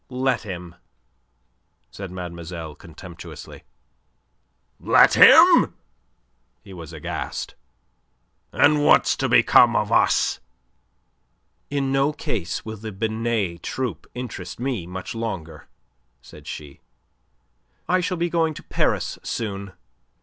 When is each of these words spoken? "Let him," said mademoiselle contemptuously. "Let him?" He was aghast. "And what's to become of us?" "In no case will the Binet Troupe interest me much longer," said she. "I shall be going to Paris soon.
"Let 0.09 0.41
him," 0.41 0.73
said 1.91 2.09
mademoiselle 2.09 2.73
contemptuously. 2.73 3.65
"Let 4.79 5.13
him?" 5.13 5.75
He 6.63 6.73
was 6.73 6.91
aghast. 6.91 7.53
"And 8.51 8.83
what's 8.83 9.15
to 9.17 9.29
become 9.29 9.75
of 9.75 9.91
us?" 9.91 10.39
"In 11.69 11.91
no 11.91 12.13
case 12.13 12.65
will 12.65 12.77
the 12.77 12.91
Binet 12.91 13.61
Troupe 13.61 14.07
interest 14.15 14.59
me 14.59 14.87
much 14.87 15.13
longer," 15.13 15.67
said 16.19 16.47
she. 16.47 16.79
"I 17.87 17.99
shall 17.99 18.17
be 18.17 18.27
going 18.27 18.55
to 18.55 18.63
Paris 18.63 19.19
soon. 19.21 19.73